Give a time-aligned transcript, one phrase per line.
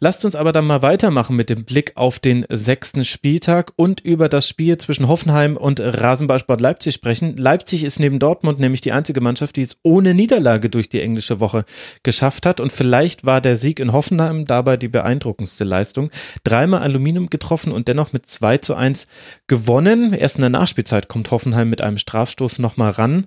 [0.00, 4.28] Lasst uns aber dann mal weitermachen mit dem Blick auf den sechsten Spieltag und über
[4.28, 7.36] das Spiel zwischen Hoffenheim und Rasenballsport Leipzig sprechen.
[7.36, 11.40] Leipzig ist neben Dortmund nämlich die einzige Mannschaft, die es ohne Niederlage durch die englische
[11.40, 11.64] Woche
[12.02, 12.60] geschafft hat.
[12.60, 16.10] Und vielleicht war der Sieg in Hoffenheim dabei die beeindruckendste Leistung.
[16.44, 19.08] Dreimal Aluminium getroffen und dennoch mit 2 zu 1
[19.46, 20.12] gewonnen.
[20.12, 23.26] Erst in der Nachspielzeit kommt Hoffenheim mit einem Strafstoß nochmal ran.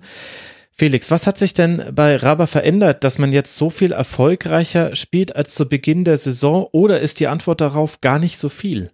[0.82, 5.36] Felix, was hat sich denn bei Raba verändert, dass man jetzt so viel erfolgreicher spielt
[5.36, 8.90] als zu Beginn der Saison oder ist die Antwort darauf gar nicht so viel?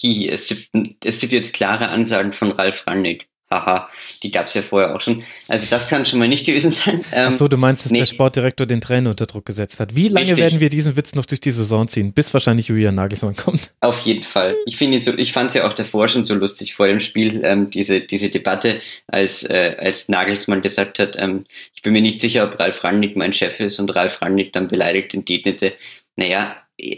[0.00, 0.70] Es gibt,
[1.04, 3.88] es gibt jetzt klare Ansagen von Ralf Rangnick haha,
[4.22, 5.22] die gab es ja vorher auch schon.
[5.48, 7.04] Also das kann schon mal nicht gewesen sein.
[7.12, 7.98] Ähm, Ach so, du meinst, dass nee.
[7.98, 9.94] der Sportdirektor den Trainer unter Druck gesetzt hat.
[9.94, 10.38] Wie lange Richtig.
[10.38, 13.72] werden wir diesen Witz noch durch die Saison ziehen, bis wahrscheinlich Julian Nagelsmann kommt?
[13.80, 14.56] Auf jeden Fall.
[14.66, 17.42] Ich finde so, ich fand es ja auch davor schon so lustig vor dem Spiel,
[17.44, 22.20] ähm, diese, diese Debatte, als, äh, als Nagelsmann gesagt hat, ähm, ich bin mir nicht
[22.20, 25.74] sicher, ob Ralf Rangnick mein Chef ist und Ralf Rangnick dann beleidigt entgegnete,
[26.16, 26.56] naja,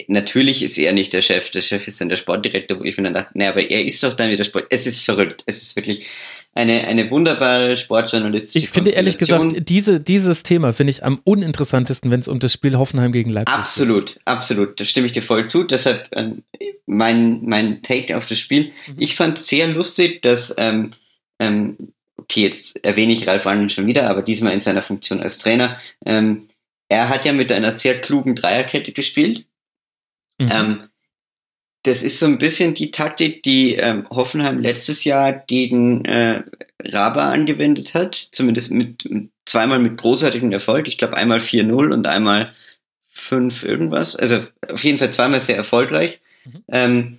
[0.09, 3.05] natürlich ist er nicht der Chef, der Chef ist dann der Sportdirektor, wo ich mir
[3.05, 4.67] dann dachte, naja, aber er ist doch dann wieder Sport.
[4.71, 5.43] Es ist verrückt.
[5.47, 6.07] Es ist wirklich,
[6.55, 12.11] eine, eine wunderbare sportjournalistische Ich finde ehrlich gesagt, diese, dieses Thema finde ich am uninteressantesten,
[12.11, 13.61] wenn es um das Spiel Hoffenheim gegen Leipzig geht.
[13.61, 14.81] Absolut, absolut.
[14.81, 15.65] Da stimme ich dir voll zu.
[15.65, 16.45] Deshalb ähm,
[16.87, 18.73] mein, mein Take auf das Spiel.
[18.87, 18.97] Mhm.
[18.99, 20.93] Ich fand sehr lustig, dass, ähm,
[21.41, 21.77] ähm,
[22.17, 25.81] okay, jetzt erwähne ich Ralf Rangnick schon wieder, aber diesmal in seiner Funktion als Trainer.
[26.07, 26.47] Ähm,
[26.89, 29.47] er hat ja mit einer sehr klugen Dreierkette gespielt.
[30.39, 30.51] Mhm.
[30.53, 30.89] Ähm,
[31.85, 36.43] das ist so ein bisschen die Taktik, die ähm, Hoffenheim letztes Jahr gegen äh,
[36.83, 39.09] Raba angewendet hat, zumindest mit,
[39.45, 40.89] zweimal mit großartigem Erfolg.
[40.89, 42.53] Ich glaube einmal 4-0 und einmal
[43.11, 44.17] 5 irgendwas.
[44.17, 46.21] Also auf jeden Fall zweimal sehr erfolgreich.
[46.45, 46.65] Mhm.
[46.69, 47.19] Ähm,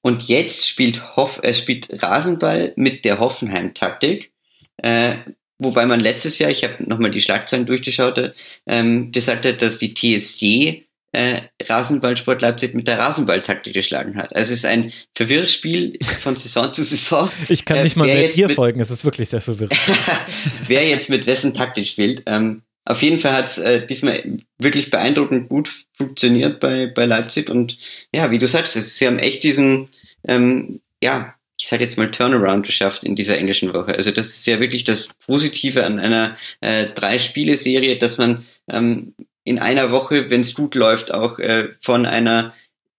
[0.00, 4.30] und jetzt spielt Hoff, er spielt Rasenball mit der Hoffenheim-Taktik.
[4.78, 5.16] Äh,
[5.58, 8.32] wobei man letztes Jahr, ich habe nochmal die Schlagzeilen durchgeschaut,
[8.66, 10.85] ähm, gesagt hat, dass die TSG
[11.16, 14.36] äh, Rasenballsport Leipzig mit der Rasenballtaktik geschlagen hat.
[14.36, 17.30] Also es ist ein verwirrtes Spiel von Saison zu Saison.
[17.48, 19.74] Ich kann nicht äh, mal mehr dir folgen, es ist wirklich sehr verwirrend.
[20.68, 22.22] wer jetzt mit wessen Taktik spielt.
[22.26, 24.22] Ähm, auf jeden Fall hat es äh, diesmal
[24.58, 27.78] wirklich beeindruckend gut funktioniert bei, bei Leipzig und
[28.14, 29.88] ja, wie du sagst, sie haben echt diesen,
[30.28, 33.94] ähm, ja, ich sage jetzt mal Turnaround geschafft in dieser englischen Woche.
[33.94, 39.14] Also das ist ja wirklich das Positive an einer äh, Drei-Spiele-Serie, dass man ähm,
[39.46, 42.52] in einer Woche, wenn es gut läuft, auch äh, von einer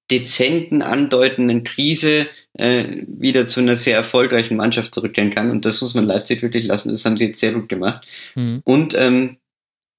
[0.10, 5.52] dezenten, andeutenden Krise äh, wieder zu einer sehr erfolgreichen Mannschaft zurückkehren kann.
[5.52, 6.90] Und das muss man Leipzig wirklich lassen.
[6.90, 8.08] Das haben sie jetzt sehr gut gemacht.
[8.36, 8.62] Mhm.
[8.64, 9.38] Und ähm,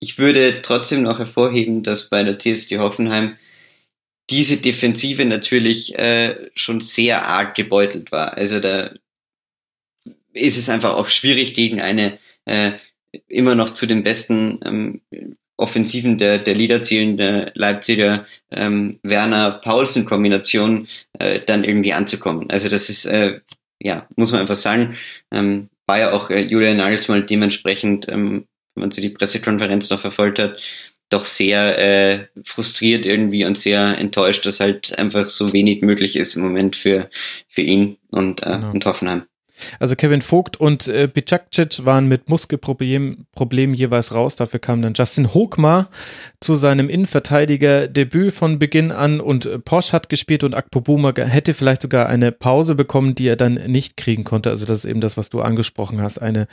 [0.00, 3.36] ich würde trotzdem noch hervorheben, dass bei der TSG Hoffenheim
[4.30, 8.38] diese Defensive natürlich äh, schon sehr arg gebeutelt war.
[8.38, 8.94] Also da
[10.32, 12.72] ist es einfach auch schwierig gegen eine äh,
[13.26, 15.02] immer noch zu den besten ähm,
[15.58, 20.88] Offensiven der, der Liederzielen der Leipziger ähm, Werner-Paulsen-Kombination
[21.18, 22.48] äh, dann irgendwie anzukommen.
[22.48, 23.40] Also das ist, äh,
[23.80, 24.96] ja, muss man einfach sagen,
[25.32, 30.00] ähm, war ja auch äh, Julian Nagelsmann dementsprechend, ähm, wenn man so die Pressekonferenz noch
[30.00, 30.58] verfolgt hat,
[31.10, 36.36] doch sehr äh, frustriert irgendwie und sehr enttäuscht, dass halt einfach so wenig möglich ist
[36.36, 37.10] im Moment für,
[37.48, 38.70] für ihn und, äh, genau.
[38.70, 39.22] und Hoffenheim.
[39.80, 43.26] Also Kevin Vogt und äh, Bicakcic waren mit Muskelproblemen
[43.74, 44.36] jeweils raus.
[44.36, 45.88] Dafür kam dann Justin Hochmar
[46.40, 51.54] zu seinem Innenverteidiger-Debüt von Beginn an und äh, Porsche hat gespielt und Akpo Boomer hätte
[51.54, 54.50] vielleicht sogar eine Pause bekommen, die er dann nicht kriegen konnte.
[54.50, 56.18] Also das ist eben das, was du angesprochen hast.
[56.18, 56.46] Eine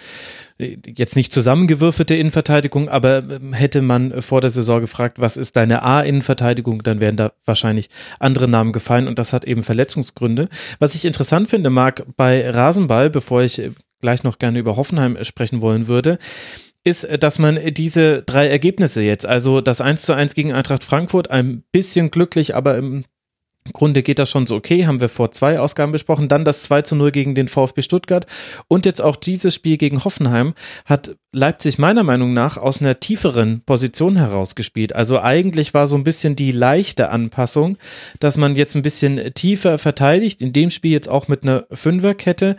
[0.57, 5.55] äh, jetzt nicht zusammengewürfelte Innenverteidigung, aber ähm, hätte man vor der Saison gefragt, was ist
[5.55, 10.47] deine A-Innenverteidigung, dann wären da wahrscheinlich andere Namen gefallen und das hat eben Verletzungsgründe.
[10.79, 13.71] Was ich interessant finde, Marc, bei Rasenball, bevor ich äh,
[14.01, 16.17] gleich noch gerne über Hoffenheim sprechen wollen würde,
[16.83, 21.31] ist, dass man diese drei Ergebnisse jetzt, also das 1 zu 1 gegen Eintracht Frankfurt,
[21.31, 23.03] ein bisschen glücklich, aber im
[23.73, 26.27] Grunde geht das schon so okay, haben wir vor zwei Ausgaben besprochen.
[26.27, 28.27] Dann das 2 zu 0 gegen den VfB Stuttgart
[28.67, 30.53] und jetzt auch dieses Spiel gegen Hoffenheim
[30.85, 34.95] hat Leipzig meiner Meinung nach aus einer tieferen Position herausgespielt.
[34.95, 37.77] Also eigentlich war so ein bisschen die leichte Anpassung,
[38.19, 42.55] dass man jetzt ein bisschen tiefer verteidigt, in dem Spiel jetzt auch mit einer Fünferkette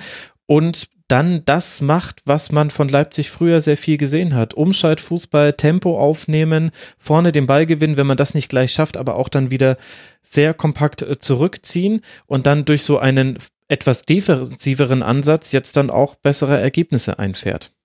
[0.47, 4.55] und dann das macht, was man von Leipzig früher sehr viel gesehen hat.
[4.55, 9.29] Umschaltfußball, Tempo aufnehmen, vorne den Ball gewinnen, wenn man das nicht gleich schafft, aber auch
[9.29, 9.76] dann wieder
[10.23, 13.38] sehr kompakt äh, zurückziehen und dann durch so einen
[13.69, 17.75] etwas defensiveren Ansatz jetzt dann auch bessere Ergebnisse einfährt.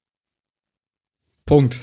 [1.46, 1.76] Punkt.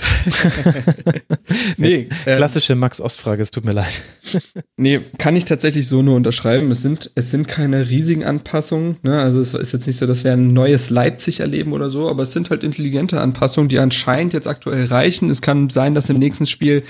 [1.76, 4.02] nee, ähm, klassische Max-Ost-Frage, es tut mir leid.
[4.76, 6.70] nee, kann ich tatsächlich so nur unterschreiben.
[6.70, 8.96] Es sind, es sind keine riesigen Anpassungen.
[9.02, 9.20] Ne?
[9.20, 12.22] Also es ist jetzt nicht so, dass wir ein neues Leipzig erleben oder so, aber
[12.22, 15.28] es sind halt intelligente Anpassungen, die anscheinend jetzt aktuell reichen.
[15.28, 16.82] Es kann sein, dass im nächsten Spiel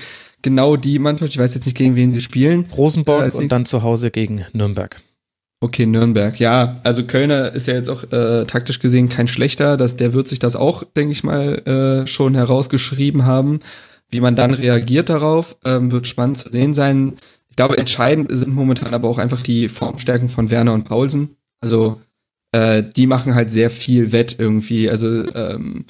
[0.42, 2.66] genau die Mannschaft, ich weiß jetzt nicht, gegen wen sie spielen.
[2.76, 5.00] Rosenborg äh, und dann zu Hause gegen Nürnberg.
[5.60, 6.38] Okay, Nürnberg.
[6.38, 9.76] Ja, also Kölner ist ja jetzt auch äh, taktisch gesehen kein schlechter.
[9.76, 13.58] Das, der wird sich das auch, denke ich mal, äh, schon herausgeschrieben haben.
[14.08, 17.16] Wie man dann reagiert darauf, ähm, wird spannend zu sehen sein.
[17.50, 21.36] Ich glaube, entscheidend sind momentan aber auch einfach die Formstärken von Werner und Paulsen.
[21.60, 22.00] Also
[22.52, 24.88] äh, die machen halt sehr viel wett irgendwie.
[24.88, 25.86] Also ähm,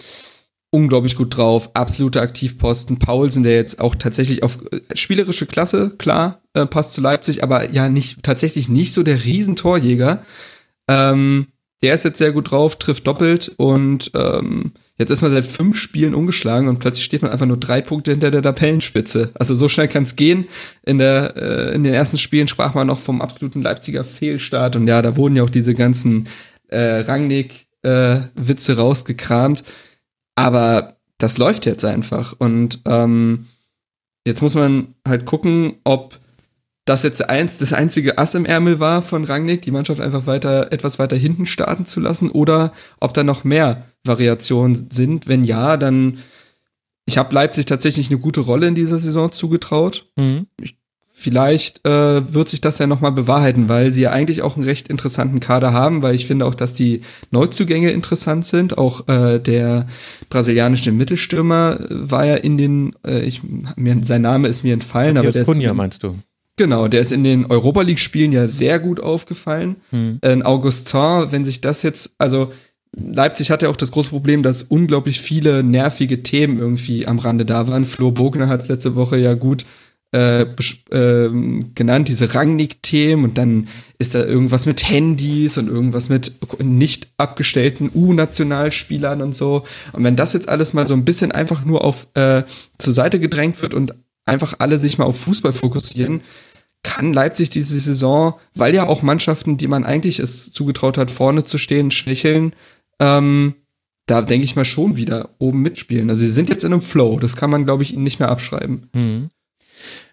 [0.71, 2.99] unglaublich gut drauf, absolute Aktivposten.
[2.99, 7.71] Paulsen, der jetzt auch tatsächlich auf äh, spielerische Klasse, klar, äh, passt zu Leipzig, aber
[7.71, 10.25] ja nicht tatsächlich nicht so der Riesentorjäger.
[10.89, 11.49] Ähm,
[11.83, 15.79] der ist jetzt sehr gut drauf, trifft doppelt und ähm, jetzt ist man seit fünf
[15.79, 19.31] Spielen ungeschlagen und plötzlich steht man einfach nur drei Punkte hinter der Tabellenspitze.
[19.35, 20.49] Also so schnell kann es gehen.
[20.85, 24.89] In, der, äh, in den ersten Spielen sprach man noch vom absoluten Leipziger Fehlstart und
[24.89, 26.27] ja, da wurden ja auch diese ganzen
[26.67, 29.63] äh, Rangnick-Witze äh, rausgekramt.
[30.39, 32.33] Aber das läuft jetzt einfach.
[32.39, 33.49] Und ähm,
[34.25, 36.21] jetzt muss man halt gucken, ob
[36.85, 40.73] das jetzt eins, das einzige Ass im Ärmel war von Rangnick, die Mannschaft einfach weiter,
[40.73, 45.27] etwas weiter hinten starten zu lassen, oder ob da noch mehr Variationen sind.
[45.27, 46.19] Wenn ja, dann
[47.05, 50.07] ich habe Leipzig tatsächlich eine gute Rolle in dieser Saison zugetraut.
[50.17, 50.47] Mhm.
[50.63, 50.78] Ich
[51.19, 54.87] vielleicht äh, wird sich das ja nochmal bewahrheiten, weil sie ja eigentlich auch einen recht
[54.87, 57.01] interessanten Kader haben, weil ich finde auch, dass die
[57.33, 58.79] Neuzugänge interessant sind.
[58.79, 59.89] Auch äh, der
[60.31, 65.35] brasilianische Mittelstürmer war ja in den, äh, ich, mir, sein Name ist mir entfallen, Matthias
[65.35, 66.17] aber der Cunha, ist, meinst du?
[66.57, 69.75] Genau, der ist in den Europa League Spielen ja sehr gut aufgefallen.
[69.91, 70.19] Hm.
[70.23, 72.53] Äh, Augustin, wenn sich das jetzt, also
[72.97, 77.67] Leipzig hatte auch das große Problem, dass unglaublich viele nervige Themen irgendwie am Rande da
[77.67, 77.85] waren.
[77.85, 79.65] Flo Bogner hat es letzte Woche ja gut
[80.11, 81.31] äh, äh,
[81.75, 83.69] genannt, diese Rangnick-Themen und dann
[83.99, 86.33] ist da irgendwas mit Handys und irgendwas mit
[86.63, 89.65] nicht abgestellten U-Nationalspielern und so.
[89.93, 92.45] Und wenn das jetzt alles mal so ein bisschen einfach nur auf äh,
[92.79, 93.95] zur Seite gedrängt wird und
[94.25, 96.23] einfach alle sich mal auf Fußball fokussieren,
[96.83, 101.45] kann Leipzig diese Saison, weil ja auch Mannschaften, die man eigentlich es zugetraut hat, vorne
[101.45, 102.55] zu stehen, schwächeln,
[102.99, 103.57] ähm,
[104.07, 106.09] da denke ich mal schon wieder oben mitspielen.
[106.09, 108.31] Also sie sind jetzt in einem Flow, das kann man, glaube ich, ihnen nicht mehr
[108.31, 108.89] abschreiben.
[108.95, 109.31] Mhm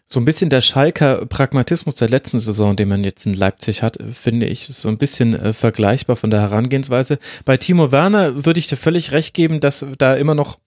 [0.07, 3.97] so ein bisschen der Schalker Pragmatismus der letzten Saison, den man jetzt in Leipzig hat,
[4.13, 7.17] finde ich, ist so ein bisschen äh, vergleichbar von der Herangehensweise.
[7.43, 10.59] Bei Timo Werner würde ich dir völlig recht geben, dass da immer noch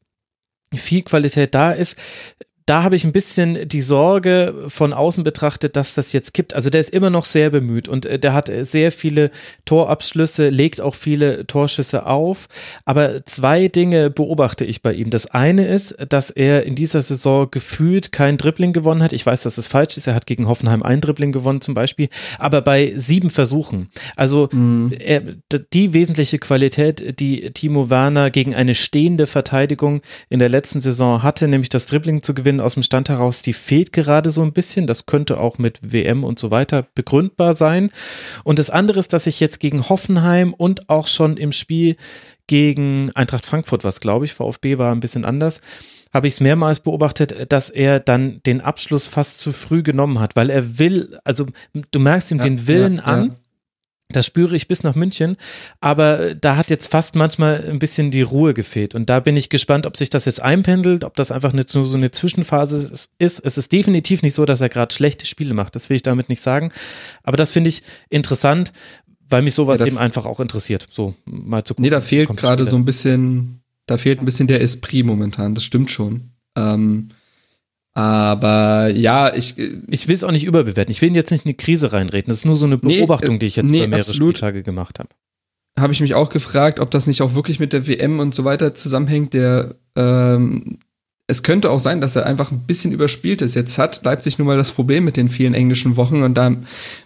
[0.75, 1.97] viel Qualität da ist
[2.69, 6.53] da habe ich ein bisschen die Sorge von außen betrachtet, dass das jetzt kippt.
[6.53, 9.31] Also der ist immer noch sehr bemüht und äh, der hat sehr viele
[9.65, 12.47] Torabschlüsse, legt auch viele Torschüsse auf.
[12.85, 15.09] Aber zwei Dinge beobachte ich bei ihm.
[15.09, 19.15] Das eine ist, dass er in dieser Saison gefühlt kein Dribbling gewonnen hat.
[19.15, 20.07] Ich weiß, dass es falsch ist.
[20.07, 23.89] Er hat gegen Hoffenheim ein Dribbling gewonnen zum Beispiel, aber bei sieben Versuchen.
[24.15, 24.93] Also mhm.
[24.99, 25.23] er,
[25.73, 31.49] die wesentliche Qualität, die Timo Werner gegen eine stehende Verteidigung in der letzten Saison hatte,
[31.49, 34.87] nämlich das Dribbling zu gewinnen, aus dem Stand heraus, die fehlt gerade so ein bisschen.
[34.87, 37.91] Das könnte auch mit WM und so weiter begründbar sein.
[38.45, 41.97] Und das andere ist, dass ich jetzt gegen Hoffenheim und auch schon im Spiel
[42.47, 45.61] gegen Eintracht Frankfurt, was glaube ich, VfB war ein bisschen anders,
[46.13, 50.37] habe ich es mehrmals beobachtet, dass er dann den Abschluss fast zu früh genommen hat,
[50.37, 51.47] weil er will, also
[51.91, 53.27] du merkst ihm ja, den Willen ja, an.
[53.29, 53.37] Ja
[54.11, 55.37] das spüre ich bis nach München,
[55.81, 58.95] aber da hat jetzt fast manchmal ein bisschen die Ruhe gefehlt.
[58.95, 61.97] Und da bin ich gespannt, ob sich das jetzt einpendelt, ob das einfach nur so
[61.97, 62.77] eine Zwischenphase
[63.19, 63.41] ist.
[63.45, 65.75] Es ist definitiv nicht so, dass er gerade schlechte Spiele macht.
[65.75, 66.73] Das will ich damit nicht sagen.
[67.23, 68.73] Aber das finde ich interessant,
[69.29, 70.87] weil mich sowas ja, eben einfach auch interessiert.
[70.91, 71.83] So mal zu gucken.
[71.83, 75.55] Nee, da fehlt gerade so ein bisschen, da fehlt ein bisschen der Esprit momentan.
[75.55, 76.31] Das stimmt schon.
[76.57, 77.11] Ähm,
[77.99, 79.59] aber ja, ich.
[79.59, 80.93] Äh, ich will es auch nicht überbewerten.
[80.93, 82.29] Ich will jetzt nicht in eine Krise reinreden.
[82.29, 84.37] Das ist nur so eine Beobachtung, nee, die ich jetzt nee, über mehrere absolut.
[84.37, 85.09] Spieltage gemacht habe.
[85.81, 88.45] Habe ich mich auch gefragt, ob das nicht auch wirklich mit der WM und so
[88.45, 89.35] weiter zusammenhängt.
[89.35, 90.79] Der, ähm,
[91.27, 93.57] es könnte auch sein, dass er einfach ein bisschen überspielt ist.
[93.57, 96.55] Jetzt hat Leipzig nun mal das Problem mit den vielen englischen Wochen und da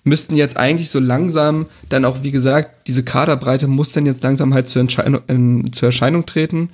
[0.04, 4.52] müssten jetzt eigentlich so langsam dann auch, wie gesagt, diese Kaderbreite muss dann jetzt langsam
[4.52, 6.68] halt zur, Entscheidung, äh, zur Erscheinung treten.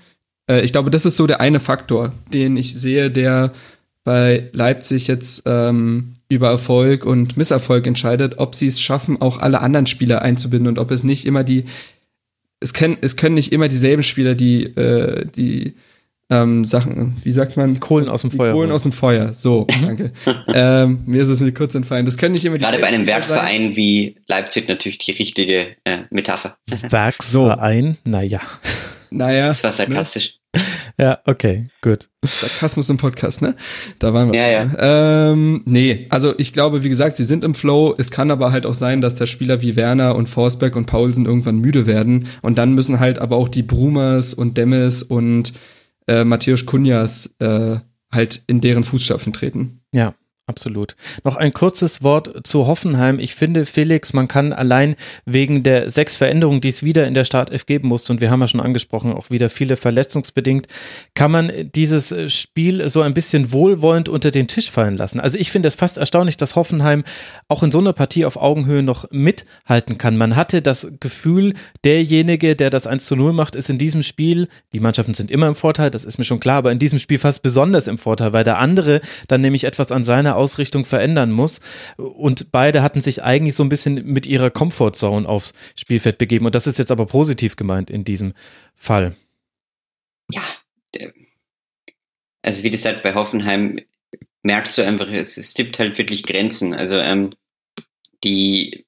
[0.50, 3.52] Äh, ich glaube, das ist so der eine Faktor, den ich sehe, der
[4.08, 9.60] bei Leipzig jetzt ähm, über Erfolg und Misserfolg entscheidet, ob sie es schaffen, auch alle
[9.60, 11.66] anderen Spieler einzubinden und ob es nicht immer die,
[12.58, 15.74] es können, es können nicht immer dieselben Spieler, die, äh, die
[16.30, 17.80] ähm, Sachen, wie sagt man?
[17.80, 18.54] Kohlen aus dem Feuer.
[18.54, 19.34] Kohlen aus dem Feuer.
[19.34, 20.12] So, danke.
[20.54, 22.06] ähm, mir ist es mir kurz entfallen.
[22.06, 23.76] Das können nicht immer die Gerade bei einem Werksverein sein.
[23.76, 26.56] wie Leipzig natürlich die richtige äh, Metapher.
[26.66, 28.10] Werksverein, so.
[28.10, 28.40] naja.
[29.10, 29.48] Naja.
[29.48, 30.37] Das war sarkastisch.
[31.00, 32.08] Ja, okay, gut.
[32.24, 33.54] Sarkasmus im Podcast, ne?
[34.00, 34.40] Da waren wir.
[34.40, 35.30] Ja, ja.
[35.30, 37.94] Ähm, nee, also ich glaube, wie gesagt, sie sind im Flow.
[37.96, 41.24] Es kann aber halt auch sein, dass der Spieler wie Werner und Forsberg und Paulsen
[41.24, 42.26] irgendwann müde werden.
[42.42, 45.52] Und dann müssen halt aber auch die Brumers und Demmes und
[46.08, 47.76] äh, Matthäus Kunjas äh,
[48.10, 49.82] halt in deren Fußstapfen treten.
[49.92, 50.14] Ja,
[50.48, 50.96] Absolut.
[51.24, 53.18] Noch ein kurzes Wort zu Hoffenheim.
[53.18, 57.24] Ich finde, Felix, man kann allein wegen der sechs Veränderungen, die es wieder in der
[57.24, 60.66] Startelf geben musste, und wir haben ja schon angesprochen, auch wieder viele verletzungsbedingt,
[61.12, 65.20] kann man dieses Spiel so ein bisschen wohlwollend unter den Tisch fallen lassen.
[65.20, 67.04] Also ich finde es fast erstaunlich, dass Hoffenheim
[67.48, 70.16] auch in so einer Partie auf Augenhöhe noch mithalten kann.
[70.16, 71.52] Man hatte das Gefühl,
[71.84, 75.46] derjenige, der das 1 zu 0 macht, ist in diesem Spiel, die Mannschaften sind immer
[75.46, 78.32] im Vorteil, das ist mir schon klar, aber in diesem Spiel fast besonders im Vorteil,
[78.32, 81.60] weil der andere dann nämlich etwas an seiner Ausrichtung verändern muss.
[81.96, 86.46] Und beide hatten sich eigentlich so ein bisschen mit ihrer Comfortzone aufs Spielfeld begeben.
[86.46, 88.32] Und das ist jetzt aber positiv gemeint in diesem
[88.74, 89.14] Fall.
[90.30, 90.42] Ja,
[92.42, 93.80] also wie gesagt, bei Hoffenheim
[94.42, 96.74] merkst du einfach, es, es gibt halt wirklich Grenzen.
[96.74, 97.30] Also ähm,
[98.24, 98.86] die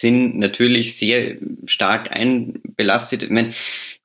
[0.00, 1.36] sind natürlich sehr
[1.66, 3.22] stark einbelastet.
[3.22, 3.50] Ich meine,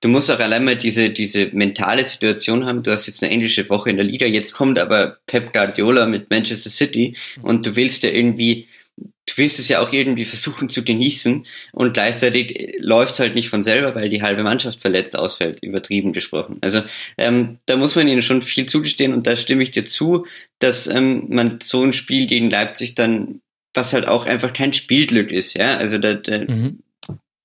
[0.01, 2.83] du musst auch allein mal diese, diese mentale Situation haben.
[2.83, 6.29] Du hast jetzt eine englische Woche in der Liga, jetzt kommt aber Pep Guardiola mit
[6.29, 10.83] Manchester City und du willst ja irgendwie, du willst es ja auch irgendwie versuchen zu
[10.83, 15.63] genießen und gleichzeitig läuft es halt nicht von selber, weil die halbe Mannschaft verletzt ausfällt,
[15.63, 16.57] übertrieben gesprochen.
[16.62, 16.83] Also
[17.17, 20.25] ähm, da muss man ihnen schon viel zugestehen und da stimme ich dir zu,
[20.59, 23.39] dass ähm, man so ein Spiel gegen Leipzig dann
[23.74, 25.77] was halt auch einfach kein Spielglück ist, ja.
[25.77, 26.80] Also da, da mhm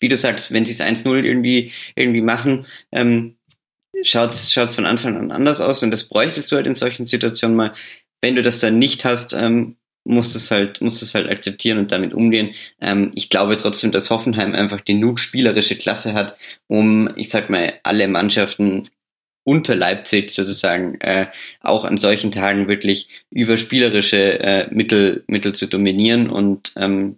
[0.00, 3.36] wie du sagst, wenn sie es 1-0 irgendwie, irgendwie machen, ähm,
[4.02, 7.56] schaut es von Anfang an anders aus und das bräuchtest du halt in solchen Situationen
[7.56, 7.74] mal.
[8.20, 11.78] Wenn du das dann nicht hast, ähm, musst du es halt, musst es halt akzeptieren
[11.78, 12.54] und damit umgehen.
[12.80, 17.74] Ähm, ich glaube trotzdem, dass Hoffenheim einfach genug spielerische Klasse hat, um, ich sag mal,
[17.82, 18.88] alle Mannschaften
[19.48, 21.28] unter Leipzig sozusagen äh,
[21.62, 27.16] auch an solchen Tagen wirklich über spielerische äh, Mittel, Mittel zu dominieren und ähm,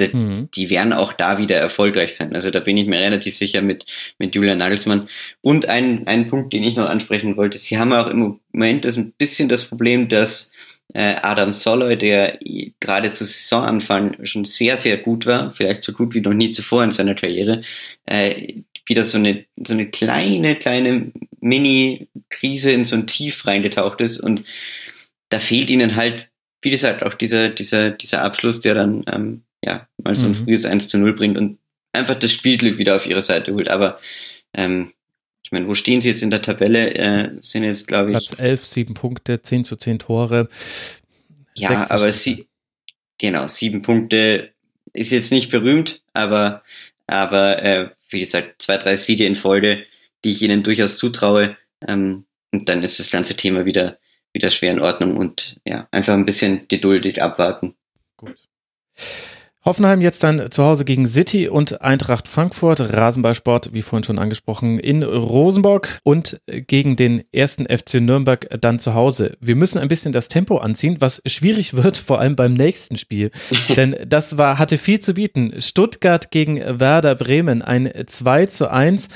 [0.00, 0.50] die, mhm.
[0.56, 2.34] die werden auch da wieder erfolgreich sein.
[2.34, 3.86] Also da bin ich mir relativ sicher mit,
[4.18, 5.08] mit Julian Nagelsmann.
[5.40, 8.96] Und ein, ein Punkt, den ich noch ansprechen wollte, sie haben auch im Moment das
[8.96, 10.50] ein bisschen das Problem, dass
[10.94, 12.38] äh, Adam Soloy, der
[12.80, 16.82] gerade zu Saisonanfang schon sehr, sehr gut war, vielleicht so gut wie noch nie zuvor
[16.84, 17.62] in seiner Karriere,
[18.06, 24.18] äh, wieder so eine, so eine kleine, kleine Mini-Krise in so ein Tief reingetaucht ist
[24.18, 24.44] und
[25.28, 26.28] da fehlt ihnen halt,
[26.62, 30.44] wie gesagt, auch dieser, dieser, dieser Abschluss, der dann ähm, ja, mal so ein mhm.
[30.44, 31.58] frühes 1 zu 0 bringt und
[31.92, 33.68] einfach das Spielglück wieder auf ihre Seite holt.
[33.68, 33.98] Aber
[34.54, 34.92] ähm,
[35.42, 36.94] ich meine, wo stehen sie jetzt in der Tabelle?
[36.94, 38.16] Äh, sind jetzt, glaube ich.
[38.16, 40.48] Platz 11, 7 Punkte, 10 zu 10 Tore.
[41.54, 42.46] Ja, aber sie,
[43.18, 44.52] genau, 7 Punkte
[44.92, 46.62] ist jetzt nicht berühmt, aber,
[47.06, 49.84] aber äh, wie gesagt, zwei, drei Siege in Folge,
[50.24, 51.56] die ich ihnen durchaus zutraue.
[51.86, 53.98] Ähm, und dann ist das ganze Thema wieder,
[54.32, 57.74] wieder schwer in Ordnung und ja, einfach ein bisschen geduldig abwarten.
[58.16, 58.36] Gut.
[59.68, 64.78] Hoffenheim jetzt dann zu Hause gegen City und Eintracht Frankfurt, Rasenballsport, wie vorhin schon angesprochen,
[64.78, 69.36] in Rosenborg und gegen den ersten FC Nürnberg dann zu Hause.
[69.40, 73.30] Wir müssen ein bisschen das Tempo anziehen, was schwierig wird, vor allem beim nächsten Spiel.
[73.76, 75.52] Denn das war, hatte viel zu bieten.
[75.58, 79.10] Stuttgart gegen Werder Bremen, ein 2 zu 1.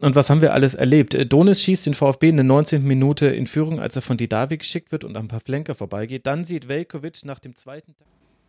[0.00, 1.30] Und was haben wir alles erlebt?
[1.30, 2.82] Donis schießt den VfB in der 19.
[2.82, 6.26] Minute in Führung, als er von Didavi geschickt wird und paar Flenker vorbeigeht.
[6.26, 8.17] Dann sieht Velkovic nach dem zweiten Tag